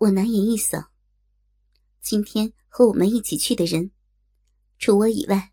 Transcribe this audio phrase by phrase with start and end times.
[0.00, 0.92] 我拿眼一扫，
[2.00, 3.90] 今天和我们一起去的人，
[4.78, 5.52] 除我以外，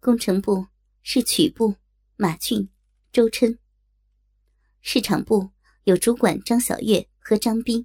[0.00, 0.68] 工程部
[1.02, 1.76] 是曲部
[2.16, 2.70] 马俊、
[3.12, 3.58] 周琛，
[4.80, 5.50] 市场部
[5.84, 7.84] 有主管张小月和张斌，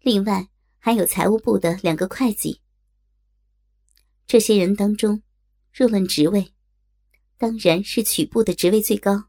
[0.00, 0.48] 另外
[0.78, 2.62] 还有财务部的两个会计。
[4.26, 5.22] 这些人当中，
[5.70, 6.54] 若论职位，
[7.36, 9.24] 当然是曲部的职位最高，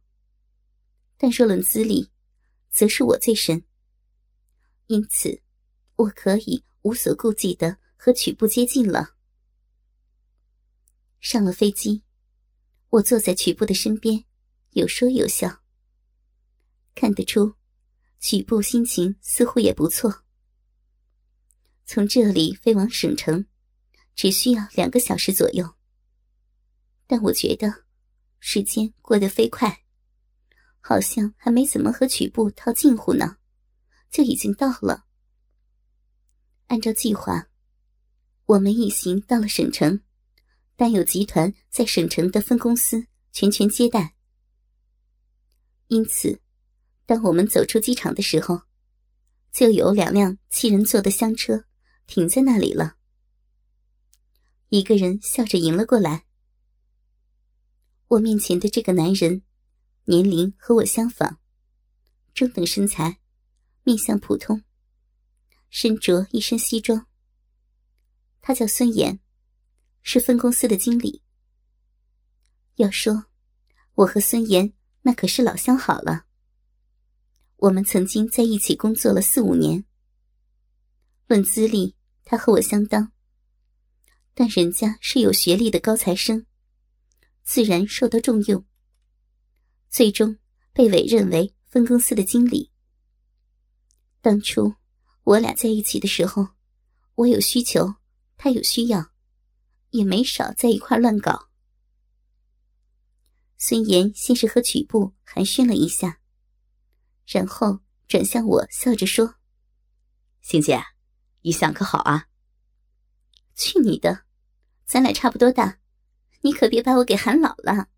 [1.17, 2.09] 但若论资历，
[2.69, 3.65] 则是我最深。
[4.91, 5.41] 因此，
[5.95, 9.15] 我可以无所顾忌的和曲部接近了。
[11.21, 12.03] 上了飞机，
[12.89, 14.25] 我坐在曲部的身边，
[14.71, 15.61] 有说有笑。
[16.93, 17.55] 看得出，
[18.19, 20.23] 曲部心情似乎也不错。
[21.85, 23.45] 从这里飞往省城，
[24.13, 25.75] 只需要两个小时左右。
[27.07, 27.85] 但我觉得，
[28.41, 29.85] 时间过得飞快，
[30.81, 33.37] 好像还没怎么和曲部套近乎呢。
[34.11, 35.05] 就已经到了。
[36.67, 37.47] 按照计划，
[38.45, 40.01] 我们一行到了省城，
[40.75, 44.15] 但有集团在省城的分公司全权接待。
[45.87, 46.41] 因此，
[47.05, 48.61] 当我们走出机场的时候，
[49.51, 51.65] 就有两辆七人座的厢车
[52.05, 52.97] 停在那里了。
[54.69, 56.25] 一个人笑着迎了过来。
[58.07, 59.43] 我面前的这个男人，
[60.03, 61.37] 年龄和我相仿，
[62.33, 63.20] 中等身材。
[63.83, 64.63] 面相普通，
[65.69, 67.07] 身着一身西装。
[68.41, 69.19] 他叫孙岩，
[70.01, 71.21] 是分公司的经理。
[72.75, 73.25] 要说
[73.93, 76.25] 我和孙岩那可是老相好了。
[77.57, 79.83] 我们曾经在一起工作了四五年。
[81.27, 83.11] 论资历，他和我相当，
[84.33, 86.45] 但人家是有学历的高材生，
[87.43, 88.65] 自然受到重用，
[89.89, 90.37] 最终
[90.73, 92.70] 被委任为分公司的经理。
[94.21, 94.75] 当初
[95.23, 96.49] 我俩在一起的时候，
[97.15, 97.95] 我有需求，
[98.37, 99.11] 他有需要，
[99.89, 101.49] 也没少在一块乱搞。
[103.57, 106.19] 孙岩先是和曲部寒暄了一下，
[107.25, 109.35] 然后转向我，笑着说
[110.41, 110.79] ：“欣姐，
[111.41, 112.27] 一向可好啊
[113.55, 114.25] ？”“去你的！
[114.85, 115.79] 咱俩差不多大，
[116.41, 117.89] 你可别把我给喊老了。”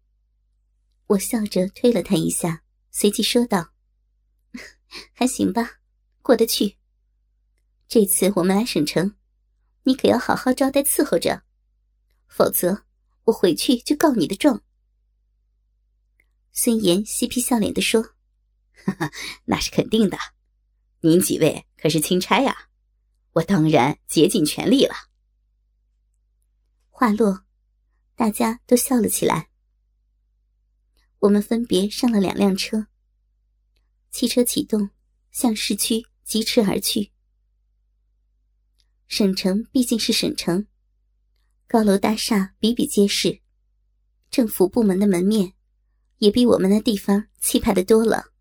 [1.08, 3.74] 我笑着推了他一下，随即说道
[5.14, 5.80] ：“还行吧。”
[6.24, 6.78] 过得去。
[7.88, 9.16] 这次我们来省城，
[9.84, 11.44] 你可要好好招待伺候着，
[12.28, 12.86] 否则
[13.26, 14.64] 我回去就告你的状。
[16.52, 18.16] 孙岩嬉皮笑脸的说：“，
[19.46, 20.18] 那是肯定的。
[21.02, 22.70] 您几位可是钦差呀，
[23.34, 24.96] 我当然竭尽全力了。”
[26.90, 27.44] 话落，
[28.16, 29.50] 大家都笑了起来。
[31.20, 32.88] 我们分别上了两辆车，
[34.10, 34.90] 汽车启动，
[35.32, 36.08] 向市区。
[36.34, 37.12] 疾驰而去。
[39.06, 40.66] 省城毕竟是省城，
[41.68, 43.40] 高楼大厦比比皆是，
[44.32, 45.54] 政府部门的门面
[46.18, 48.32] 也比我们那地方气派的多了。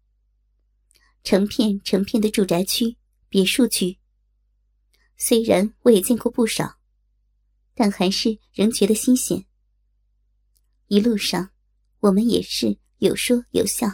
[1.22, 2.96] 成片成片的住宅区、
[3.28, 3.98] 别墅区，
[5.18, 6.78] 虽然我也见过不少，
[7.74, 9.44] 但还是仍觉得新鲜。
[10.86, 11.50] 一路上，
[12.00, 13.86] 我们也是有说有笑。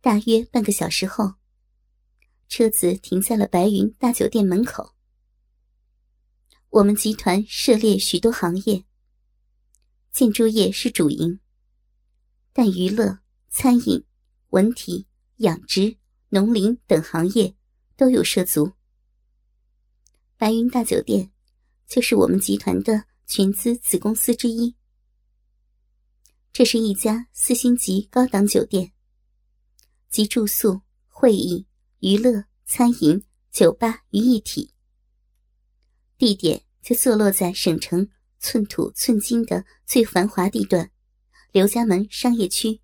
[0.00, 1.39] 大约半个小时后。
[2.50, 4.92] 车子停在了白云大酒店门口。
[6.70, 8.84] 我们集团涉猎许多行业，
[10.10, 11.38] 建筑业是主营，
[12.52, 14.04] 但娱乐、餐饮、
[14.48, 15.06] 文体、
[15.36, 15.96] 养殖、
[16.30, 17.54] 农林等行业
[17.96, 18.72] 都有涉足。
[20.36, 21.30] 白云大酒店
[21.86, 24.74] 就是我们集团的全资子公司之一。
[26.52, 28.92] 这是一家四星级高档酒店，
[30.10, 31.69] 集住宿、会议。
[32.00, 34.72] 娱乐、餐饮、酒吧于一体，
[36.16, 40.90] 地点就坐落在省城寸土寸金的最繁华地段——
[41.52, 42.80] 刘家门商业区。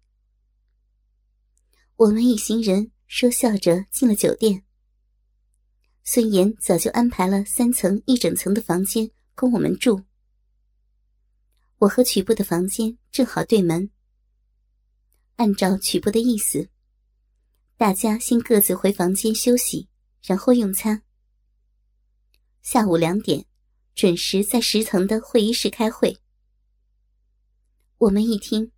[1.96, 4.64] 我们一行人说笑着进了酒店。
[6.04, 10.04] 孙岩早就安排了三层一整层的房间供我们住，
[11.78, 13.90] 我和曲部的房间正好对门。
[15.36, 16.68] 按照曲部的意思。
[17.78, 19.86] 大家先各自回房间休息，
[20.22, 21.02] 然后用餐。
[22.62, 23.44] 下午两点，
[23.94, 26.16] 准时在十层的会议室开会。
[27.98, 28.72] 我们一听，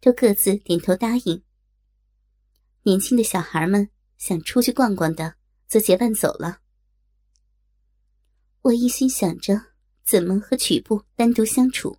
[0.00, 1.44] 都各自点头答应。
[2.82, 5.36] 年轻的小孩们想出去逛逛的，
[5.68, 6.58] 则结伴走了。
[8.62, 9.54] 我一心想着
[10.04, 11.96] 怎么和曲部单独相处，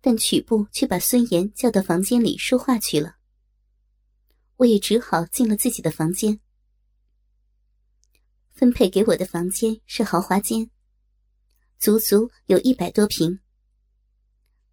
[0.00, 3.16] 但曲部却把孙岩叫到房间里说话去了。
[4.62, 6.38] 我也只好进了自己的房间。
[8.52, 10.70] 分配给我的房间是豪华间，
[11.80, 13.40] 足足有一百多平。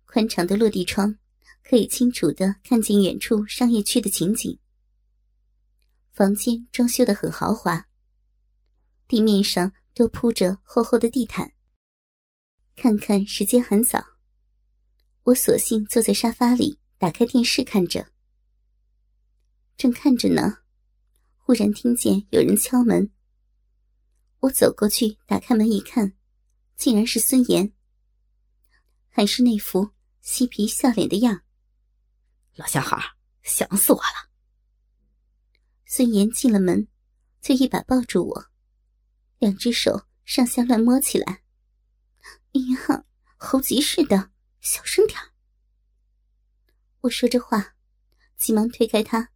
[0.05, 1.17] 宽敞的落地窗
[1.63, 4.59] 可以清楚的看见远处商业区的情景。
[6.11, 7.87] 房间装修的很豪华，
[9.07, 11.51] 地面上都铺着厚厚的地毯。
[12.75, 14.05] 看看时间很早，
[15.23, 18.11] 我索性坐在沙发里，打开电视看着。
[19.79, 20.57] 正看着呢，
[21.37, 23.09] 忽然听见有人敲门。
[24.39, 26.17] 我走过去，打开门一看，
[26.75, 27.71] 竟然是孙岩，
[29.07, 31.43] 还是那副嬉皮笑脸的样。
[32.55, 32.97] 老相好，
[33.41, 34.29] 想死我了。
[35.85, 36.85] 孙岩进了门，
[37.39, 38.45] 就一把抱住我，
[39.37, 41.41] 两只手上下乱摸起来。
[42.51, 43.05] 哎呀，
[43.37, 45.17] 猴急似的，小声点
[46.99, 47.75] 我说着话，
[48.35, 49.31] 急忙推开他。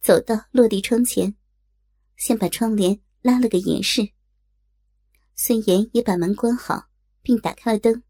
[0.00, 1.34] 走到落地窗前，
[2.16, 4.12] 先把窗帘拉了个严实。
[5.34, 6.88] 孙岩也把门关好，
[7.22, 8.02] 并打开了灯。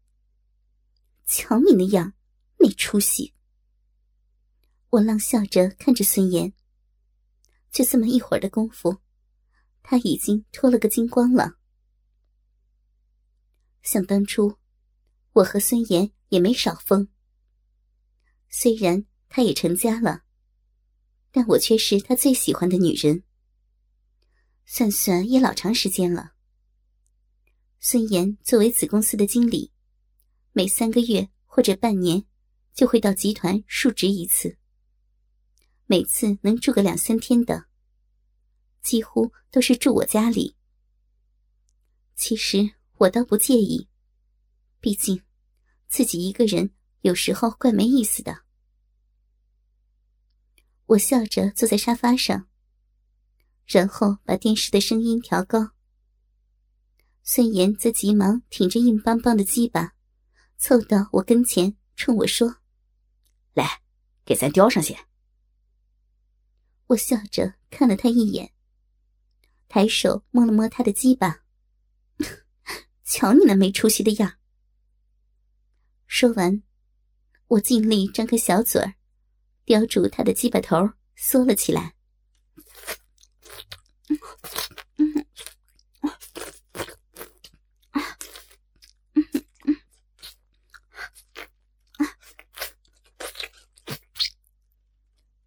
[1.25, 2.13] 瞧你那样，
[2.57, 3.33] 没出息！
[4.89, 6.53] 我浪笑着看着孙岩。
[7.71, 8.97] 就这么一会儿的功夫，
[9.83, 11.57] 他已经脱了个精光了。
[13.83, 14.57] 想当初，
[15.33, 17.07] 我和孙岩也没少疯。
[18.49, 20.23] 虽然他也成家了。
[21.31, 23.23] 但我却是他最喜欢的女人，
[24.65, 26.33] 算算也老长时间了。
[27.79, 29.71] 孙岩作为子公司的经理，
[30.51, 32.25] 每三个月或者半年
[32.73, 34.57] 就会到集团述职一次，
[35.85, 37.65] 每次能住个两三天的，
[38.81, 40.55] 几乎都是住我家里。
[42.15, 43.87] 其实我倒不介意，
[44.81, 45.21] 毕竟
[45.87, 48.48] 自己一个人有时候怪没意思的。
[50.89, 52.47] 我笑着坐在沙发上，
[53.67, 55.69] 然后把电视的声音调高。
[57.21, 59.93] 孙岩则急忙挺着硬邦邦的鸡巴，
[60.57, 62.55] 凑到我跟前，冲我说
[63.53, 63.83] ：“来，
[64.25, 64.97] 给咱叼上去。”
[66.87, 68.51] 我笑着看了他一眼，
[69.67, 71.43] 抬手摸了摸他的鸡巴，
[73.05, 74.37] 瞧你那没出息的样。
[76.07, 76.63] 说完，
[77.45, 78.95] 我尽力张开小嘴儿。
[79.69, 81.93] 叼住他的鸡巴头，缩了起来。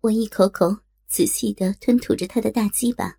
[0.02, 0.78] 我一口口
[1.08, 3.18] 仔细的吞吐着他的大鸡巴，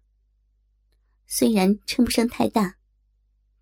[1.28, 2.78] 虽然称不上太大，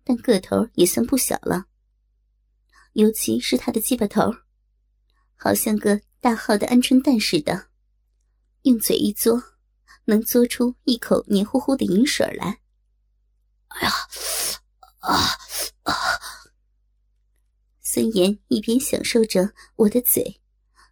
[0.04, 1.66] 但个头也算不小了。
[2.92, 4.32] 尤其是他的鸡巴头，
[5.34, 6.00] 好像个。
[6.22, 7.66] 大号的鹌鹑蛋似的，
[8.62, 9.42] 用嘴一嘬，
[10.04, 12.60] 能嘬出一口黏糊糊的银水来。
[13.66, 13.92] 哎呀，
[15.00, 15.18] 啊
[15.82, 15.92] 啊！
[17.80, 20.40] 孙岩一边享受着我的嘴，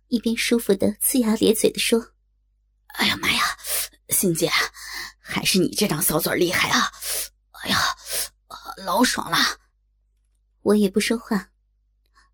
[0.09, 2.15] 一边舒服的呲牙咧嘴的说
[2.99, 3.41] ：“哎呀妈呀，
[4.09, 4.51] 欣姐，
[5.21, 6.91] 还是你这张小嘴厉害啊！
[7.63, 7.79] 哎呀，
[8.85, 9.39] 老爽了。”
[10.63, 11.53] 我也不说话，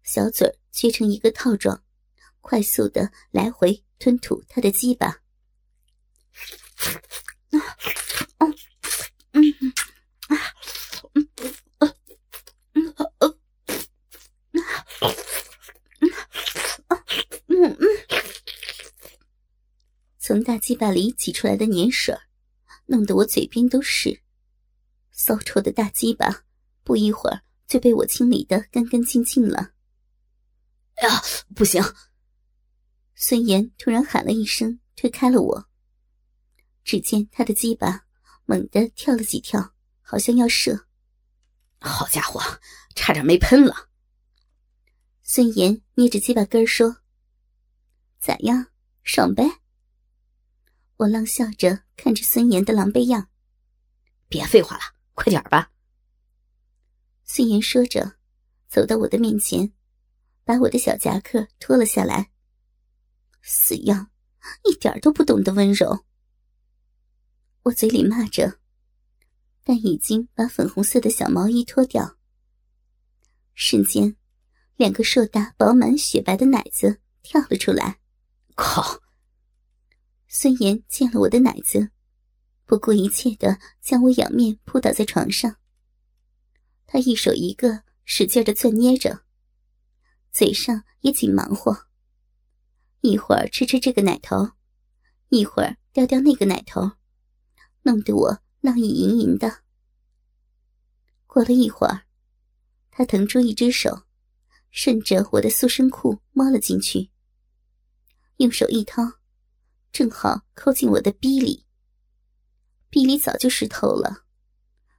[0.03, 1.83] 小嘴撅成一个套状。
[2.47, 5.09] 快速的来回吞吐他的鸡巴，
[7.49, 7.59] 啊，
[9.33, 9.73] 嗯，嗯，
[10.29, 10.39] 啊，
[11.15, 12.95] 嗯，嗯，嗯，
[17.49, 17.87] 嗯，嗯，
[20.21, 22.17] 从大鸡巴里挤出来的粘水，
[22.87, 24.23] 弄得我嘴边都是，
[25.11, 26.45] 骚臭的大鸡巴，
[26.85, 29.73] 不一会儿就被我清理的干干净净了。
[30.95, 31.21] 哎呀，
[31.57, 31.83] 不行！
[33.19, 35.69] 孙岩突然喊了一声，推开了我。
[36.85, 38.05] 只见他的鸡巴
[38.45, 40.87] 猛地跳了几跳，好像要射。
[41.81, 42.41] 好家伙，
[42.95, 43.89] 差点没喷了。
[45.23, 46.99] 孙岩捏着鸡巴根说
[48.21, 48.67] ：“咋样，
[49.03, 49.61] 爽呗？”
[50.99, 53.29] 我浪笑着看着孙岩的狼狈样。
[54.29, 54.83] 别废话了，
[55.15, 55.73] 快点吧。
[57.25, 58.19] 孙岩说着，
[58.69, 59.73] 走到我的面前，
[60.45, 62.31] 把我的小夹克脱了下来。
[63.49, 64.11] 死样，
[64.65, 66.05] 一点都不懂得温柔。
[67.63, 68.59] 我嘴里骂着，
[69.63, 72.17] 但已经把粉红色的小毛衣脱掉。
[73.55, 74.17] 瞬间，
[74.75, 78.01] 两个硕大、饱满、雪白的奶子跳了出来。
[78.57, 79.01] 靠！
[80.27, 81.93] 孙岩见了我的奶子，
[82.65, 85.57] 不顾一切的将我仰面扑倒在床上。
[86.85, 89.23] 他一手一个使劲的攥捏着，
[90.33, 91.86] 嘴上也紧忙活。
[93.07, 94.51] 一会儿吃吃这个奶头，
[95.29, 96.91] 一会儿叼叼那个奶头，
[97.83, 99.63] 弄得我浪意盈盈的。
[101.27, 102.03] 过了一会儿，
[102.91, 104.03] 他腾出一只手，
[104.71, 107.11] 顺着我的塑身裤摸了进去，
[108.39, 109.03] 用手一掏，
[109.93, 111.65] 正好扣进我的逼里。
[112.91, 114.25] 逼里早就湿透了，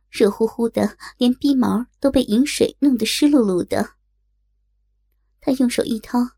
[0.09, 3.95] 热乎乎的，连逼毛都被饮水弄得湿漉漉的。
[5.41, 6.36] 他用手一掏，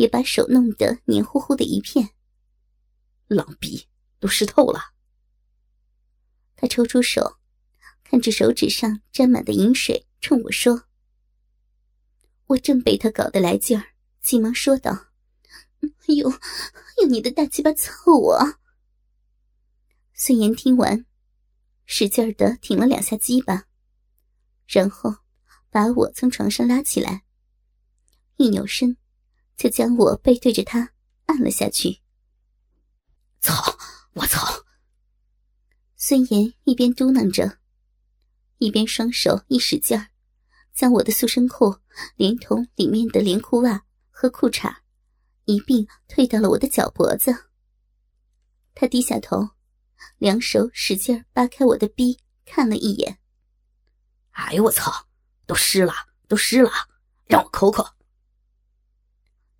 [0.00, 2.08] 也把手弄得黏糊糊的一片。
[3.26, 3.86] 狼逼，
[4.18, 4.94] 都湿透了。
[6.56, 7.36] 他抽出手，
[8.02, 10.84] 看着手指上沾满的饮水，冲我说
[12.48, 13.88] ：“我正被他搞得来劲儿，
[14.22, 15.08] 急忙说道
[16.08, 16.32] ：‘用
[17.02, 18.58] 用你的大鸡巴操我。’”
[20.16, 21.04] 孙岩听完，
[21.84, 23.66] 使劲儿的挺了两下鸡巴，
[24.66, 25.16] 然后
[25.68, 27.24] 把我从床上拉起来，
[28.36, 28.96] 一扭身，
[29.60, 30.92] 就将我背对着他
[31.26, 32.00] 按了下去。
[33.40, 33.76] 操！
[34.14, 34.64] 我操！
[35.96, 37.58] 孙岩一边嘟囔着，
[38.56, 40.08] 一边双手一使劲儿，
[40.72, 41.76] 将我的塑身裤
[42.16, 44.74] 连同里面的连裤袜和裤衩
[45.44, 47.50] 一并退到了我的脚脖子。
[48.74, 49.50] 他低下头。
[50.16, 53.18] 两手使劲扒开我的逼，看了一眼。
[54.30, 55.06] 哎呦我操！
[55.44, 55.92] 都湿了，
[56.28, 56.70] 都湿了，
[57.26, 57.86] 让我抠抠。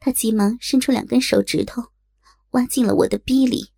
[0.00, 1.92] 他急忙伸出两根手指头，
[2.50, 3.73] 挖进了我的逼里。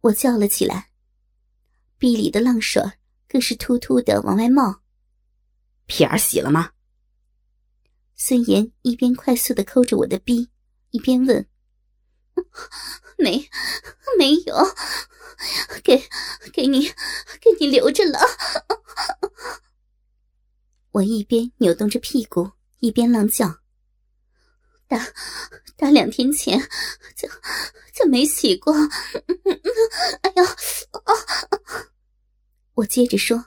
[0.00, 0.90] 我叫了起来，
[1.96, 2.82] 逼里的浪水
[3.26, 4.82] 更是突突的往外冒。
[5.86, 6.72] 屁眼洗了吗？
[8.16, 10.50] 孙岩一边快速的抠着我的逼，
[10.90, 11.46] 一边问
[13.18, 13.48] ：“没，
[14.18, 14.56] 没有，
[15.82, 16.02] 给，
[16.52, 16.88] 给你，
[17.40, 18.18] 给你留着了。”
[20.92, 23.60] 我一边扭动着屁股，一边浪叫
[24.86, 24.98] ：“打，
[25.76, 26.60] 打两天前
[27.16, 27.28] 就
[27.92, 28.72] 就没洗过。”
[30.22, 30.56] 哎呀！
[32.74, 33.46] 我接着说：“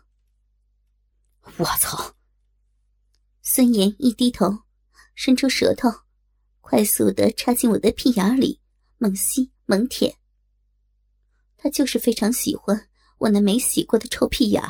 [1.58, 2.16] 我操！”
[3.42, 4.64] 孙岩一低头，
[5.16, 5.90] 伸出舌头，
[6.60, 8.62] 快速的插进我的屁眼里，
[8.98, 10.18] 猛吸猛舔。
[11.58, 12.88] 他就是非常喜欢
[13.18, 14.64] 我那没洗过的臭屁眼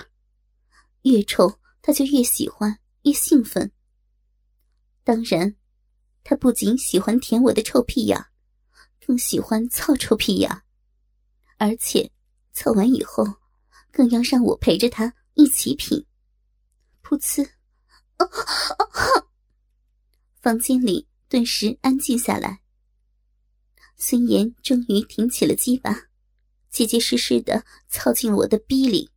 [1.04, 3.72] 越臭他就越喜欢，越兴奋。
[5.04, 5.56] 当然，
[6.24, 8.26] 他不仅喜欢舔我的臭屁眼
[9.06, 10.64] 更喜欢操臭屁眼
[11.58, 12.12] 而且
[12.52, 13.26] 操完以后，
[13.92, 16.06] 更要让我陪着他一起品。
[17.04, 17.50] 噗呲。
[20.42, 22.62] 房间里顿时安静下来。
[23.96, 26.07] 孙岩终于挺起了鸡巴，
[26.78, 29.10] 结结实实的操进了我的逼里，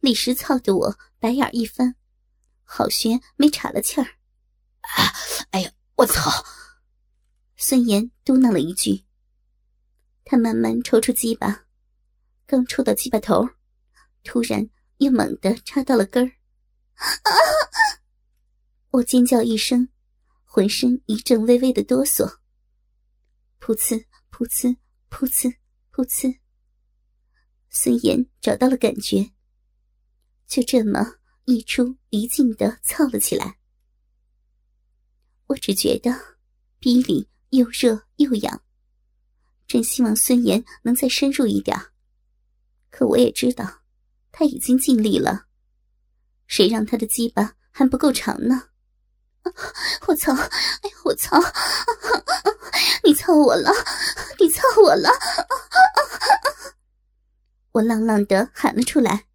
[0.00, 1.96] 立时操得我白眼一翻，
[2.64, 4.04] 好悬没岔了气儿。
[4.82, 5.08] 啊！
[5.52, 6.44] 哎呀，我操！
[7.56, 9.06] 孙岩嘟囔了一句。
[10.22, 11.64] 他慢慢抽出鸡巴，
[12.44, 13.48] 刚抽到鸡巴头，
[14.22, 16.30] 突然又猛地插到了根儿。
[16.92, 17.32] 啊！
[18.90, 19.88] 我尖叫一声，
[20.44, 22.36] 浑身一阵微微的哆嗦。
[23.58, 24.76] 噗呲，噗呲，
[25.08, 25.56] 噗呲，
[25.94, 26.38] 噗呲。
[27.70, 29.30] 孙岩找到了感觉，
[30.46, 33.58] 就这么一出一进的操了起来。
[35.46, 36.14] 我只觉得
[36.78, 38.62] 逼里又热又痒，
[39.66, 41.76] 真希望孙岩能再深入一点。
[42.90, 43.82] 可我也知道，
[44.32, 45.46] 他已经尽力了。
[46.48, 48.68] 谁让他的鸡巴还不够长呢？
[50.08, 50.34] 我操！
[50.34, 51.40] 哎呀，我操！
[53.04, 53.70] 你操我了！
[54.38, 55.08] 你操我了！
[57.72, 59.26] 我浪浪的喊了出来：“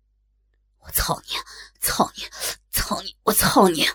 [0.83, 1.35] 我操你！
[1.79, 2.23] 操你！
[2.71, 3.15] 操你！
[3.23, 3.87] 我操你！”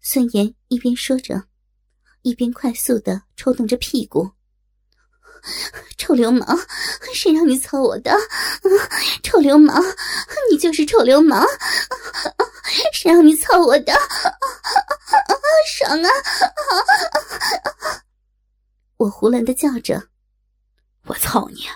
[0.00, 1.44] 孙岩一边说着，
[2.22, 4.30] 一边快速的抽动着屁股。
[5.96, 6.58] 臭流氓！
[7.14, 8.16] 谁让你操我的？
[9.22, 9.82] 臭流氓！
[10.50, 11.44] 你就是臭流氓！
[12.92, 13.92] 谁让你操我的？
[13.94, 13.98] 啊
[15.10, 15.34] 啊
[15.66, 16.08] 爽啊！
[18.96, 20.08] 我胡乱的叫着
[21.06, 21.66] ：“我操你！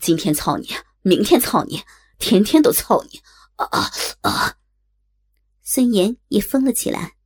[0.00, 1.82] 今天操你，明天操你，
[2.18, 3.22] 天天都操你！”
[3.56, 3.90] 啊啊
[4.22, 4.56] 啊！
[5.62, 7.16] 孙岩也疯了起来。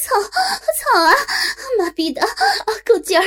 [0.00, 1.12] 操操啊！
[1.78, 2.22] 妈逼的，
[2.84, 3.24] 够劲儿！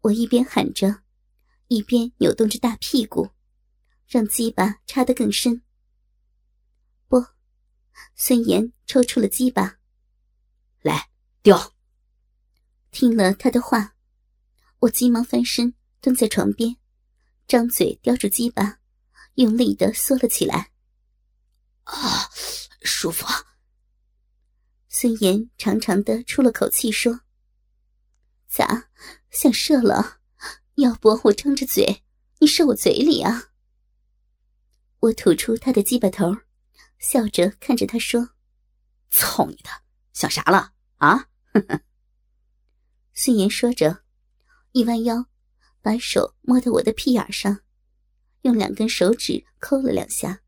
[0.00, 1.02] 我一边喊着，
[1.66, 3.30] 一边扭动着大屁股，
[4.06, 5.62] 让鸡巴插得更深。
[7.08, 7.24] 不，
[8.16, 9.76] 孙岩抽出了鸡巴，
[10.80, 11.07] 来
[11.42, 11.74] 叼。
[12.90, 13.94] 听了他的话，
[14.80, 16.76] 我急忙翻身蹲在床边，
[17.46, 18.80] 张嘴叼住鸡巴，
[19.34, 20.72] 用力的缩了起来。
[21.84, 22.30] 啊！
[22.82, 23.26] 舒服。
[24.88, 27.20] 孙岩长长的出了口气说
[28.48, 28.90] ：“咋，
[29.30, 30.18] 想射了？
[30.76, 32.04] 要不我张着嘴，
[32.38, 33.50] 你射我嘴里啊？”
[35.00, 36.36] 我吐出他的鸡巴头，
[36.98, 38.30] 笑着看着他说
[39.10, 39.70] ：“操你的，
[40.12, 41.28] 想啥了啊？”
[43.14, 44.04] 孙岩说着，
[44.72, 45.26] 一弯腰，
[45.82, 47.60] 把手摸到我的屁眼上，
[48.42, 50.42] 用两根手指抠了两下，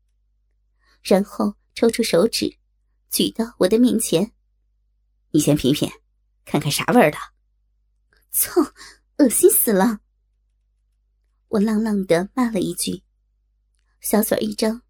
[1.01, 2.57] 然后抽出手指，
[3.09, 4.31] 举到我的面前
[5.31, 5.91] ：“你先品品，
[6.45, 7.17] 看看啥味儿的。”
[8.31, 8.61] 操，
[9.17, 9.99] 恶心死了！
[11.49, 13.03] 我浪浪的骂了一句。
[13.99, 14.81] 小嘴一张，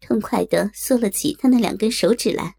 [0.00, 2.55] 痛快的缩了起他那两根手指来。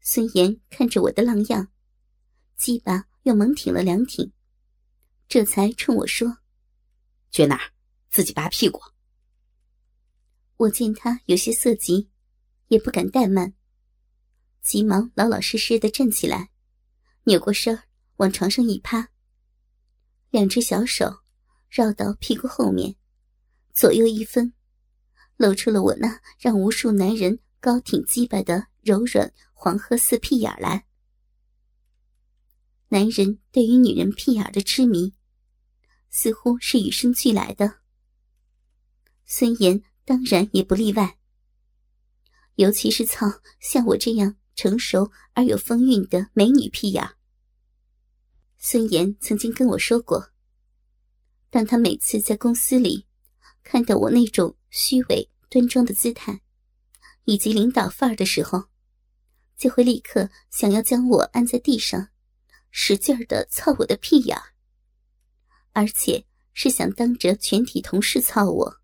[0.00, 1.68] 孙岩看着我的浪样，
[2.56, 4.32] 鸡巴又猛挺了两挺，
[5.28, 6.38] 这才冲我说
[7.30, 7.72] ：“撅哪儿？
[8.08, 8.80] 自己扒屁股。”
[10.56, 12.10] 我见他有些色急，
[12.68, 13.54] 也不敢怠慢，
[14.62, 16.50] 急忙老老实实的站起来，
[17.24, 17.78] 扭过身
[18.16, 19.10] 往床上一趴，
[20.30, 21.20] 两只小手
[21.68, 22.96] 绕到屁股后面。
[23.72, 24.52] 左右一分，
[25.36, 30.86] 露出了我那让无数男人高挺鸡巴的柔软黄褐色屁眼来。
[32.88, 35.14] 男人对于女人屁眼的痴迷，
[36.10, 37.80] 似乎是与生俱来的。
[39.24, 41.18] 孙岩当然也不例外。
[42.56, 43.26] 尤其是操
[43.60, 47.08] 像我这样成熟而有风韵的美女屁眼。
[48.58, 50.32] 孙岩曾经跟我说过，
[51.48, 53.06] 当他每次在公司里。
[53.62, 56.40] 看到我那种虚伪端庄的姿态，
[57.30, 58.64] 以及领导范儿的时候，
[59.56, 62.08] 就会立刻想要将我按在地上，
[62.72, 64.36] 使劲儿的操我的屁眼
[65.70, 68.80] 而且是想当着全体同事操我，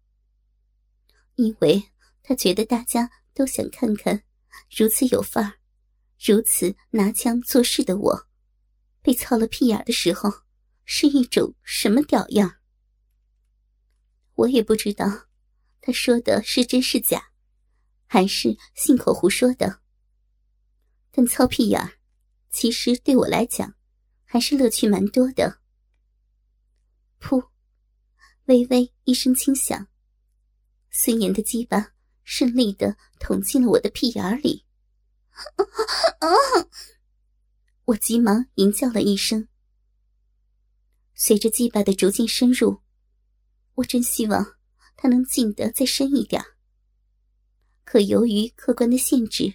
[1.34, 1.90] 因为
[2.22, 4.22] 他觉得大家都想看看
[4.70, 5.54] 如此有范儿、
[6.24, 8.28] 如此拿枪做事的我，
[9.02, 10.32] 被操了屁眼的时候
[10.84, 12.58] 是一种什么屌样。
[14.36, 15.26] 我也不知道，
[15.80, 17.32] 他说的是真是假，
[18.06, 19.80] 还是信口胡说的。
[21.10, 21.98] 但操屁眼儿，
[22.50, 23.74] 其实对我来讲，
[24.24, 25.60] 还是乐趣蛮多的。
[27.20, 27.50] 噗，
[28.44, 29.88] 微微一声轻响，
[30.90, 31.92] 孙岩的鸡巴
[32.22, 34.64] 顺利的捅进了我的屁眼里。
[37.84, 39.48] 我急忙吟叫了一声。
[41.14, 42.82] 随着鸡巴的逐渐深入。
[43.76, 44.56] 我真希望
[44.96, 46.42] 他能进得再深一点，
[47.86, 49.54] 可由于客观的限制，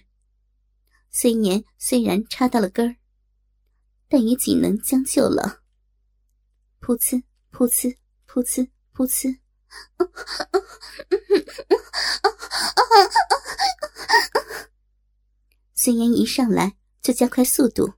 [1.10, 2.96] 孙岩虽然插到了根儿，
[4.08, 5.60] 但也仅能将就了。
[6.80, 7.94] 噗呲噗呲
[8.26, 9.38] 噗呲噗呲，
[15.74, 17.92] 孙岩一上来就加快速度，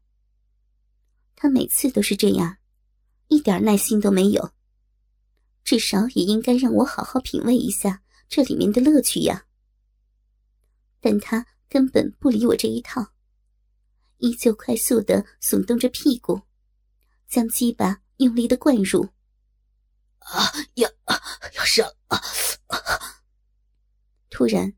[1.37, 2.57] 他每次都是这样，
[3.29, 4.51] 一点耐心都没有。
[5.63, 9.47] 至少也应该让我好好品味一下这里面的乐趣呀。
[11.05, 13.13] 但他根本不理我这一套，
[14.17, 16.41] 依旧快速的耸动着屁股，
[17.29, 19.07] 将鸡巴用力的灌入。
[20.21, 20.89] 啊要
[21.55, 22.19] 要射了！
[24.31, 24.73] 突然，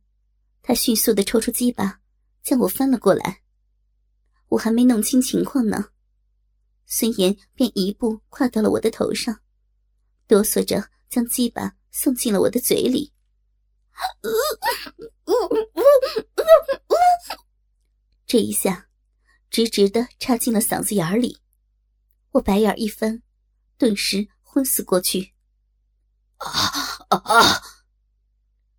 [0.62, 2.01] 他迅速的抽出鸡巴，
[2.43, 3.43] 将我翻了过来。
[4.49, 5.93] 我还没弄清情况呢，
[6.87, 9.43] 孙岩便一步跨到了我的头上。
[10.27, 13.12] 哆嗦着将鸡巴送进了我的嘴里，
[18.26, 18.88] 这一下，
[19.50, 21.40] 直直的插进了嗓子眼里。
[22.32, 23.22] 我白眼一翻，
[23.78, 25.35] 顿时昏死过去。
[26.38, 26.48] 啊
[27.09, 27.62] 啊！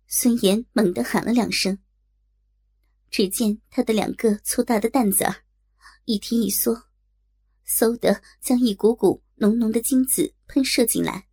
[0.06, 1.78] 孙岩猛地喊了两声，
[3.10, 5.42] 只见他的两个粗大的蛋子儿
[6.04, 6.84] 一提一缩，
[7.66, 11.26] 嗖的将一股股浓浓的精子喷射进来。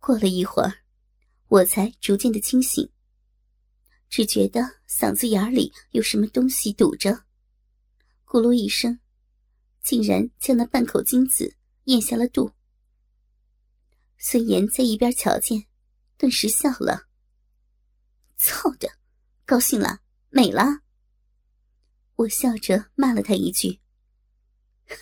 [0.00, 0.83] 过了一会儿，
[1.54, 2.90] 我才逐渐的清醒。
[4.08, 7.12] 只觉得嗓子眼里有什么东西堵着，
[8.24, 8.98] 咕噜一声，
[9.80, 12.50] 竟然将那半口精子咽下了肚。
[14.18, 15.66] 孙岩在一边瞧见，
[16.16, 17.08] 顿时笑了
[18.36, 18.88] ：“操的，
[19.44, 20.80] 高兴了，美了。”
[22.16, 23.80] 我笑着骂了他一句：“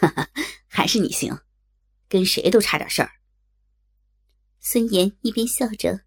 [0.01, 0.31] 哈哈，
[0.67, 1.35] 还是你行，
[2.11, 3.11] 跟谁都差点事儿。”
[4.61, 6.05] 孙岩一边笑着，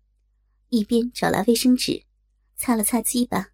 [0.70, 2.06] 一边找来卫生纸，
[2.56, 3.52] 擦了擦鸡巴，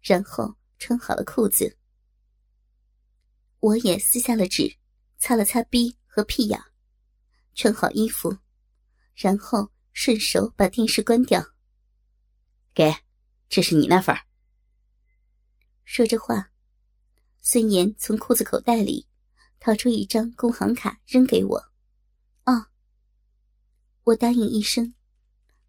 [0.00, 1.76] 然后穿好了裤子。
[3.58, 4.76] 我也撕下了纸，
[5.18, 6.58] 擦了擦逼和屁眼，
[7.54, 8.38] 穿好衣服，
[9.14, 11.44] 然后顺手把电视关掉。
[12.72, 12.94] 给，
[13.48, 14.16] 这是你那份。
[15.84, 16.52] 说着话，
[17.42, 19.06] 孙岩从裤子口袋里
[19.58, 21.58] 掏出一张工行卡，扔给我。
[22.44, 22.66] 哦，
[24.04, 24.94] 我答应一声，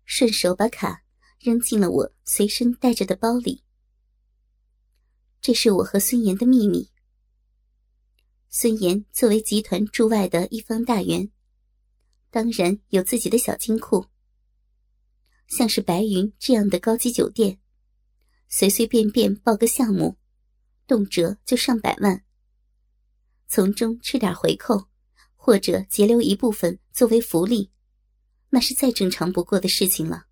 [0.05, 1.03] 顺手把卡
[1.39, 3.63] 扔进了我随身带着的包里。
[5.41, 6.91] 这是我和孙岩的秘密。
[8.49, 11.31] 孙岩作为集团驻外的一方大员，
[12.29, 14.05] 当然有自己的小金库。
[15.47, 17.59] 像是白云这样的高级酒店，
[18.47, 20.17] 随随便便报个项目，
[20.85, 22.23] 动辄就上百万。
[23.47, 24.87] 从中吃点回扣，
[25.35, 27.71] 或者截留一部分作为福利，
[28.51, 30.27] 那是再正常不过的事情了。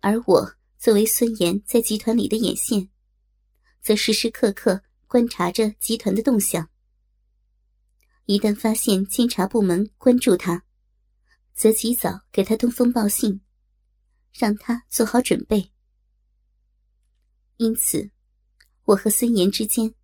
[0.00, 2.88] 而我作为孙岩在集团里的眼线。
[3.84, 6.70] 则时时刻刻观察着集团的动向。
[8.24, 10.64] 一旦发现监察部门关注他，
[11.52, 13.42] 则及早给他通风报信，
[14.32, 15.70] 让他做好准备。
[17.58, 18.10] 因此，
[18.84, 19.94] 我和孙岩之间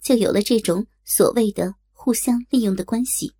[0.00, 3.36] 就有了这种所谓的互相利用的关系。